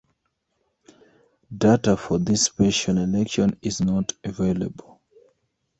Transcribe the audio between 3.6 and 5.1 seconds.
is not available.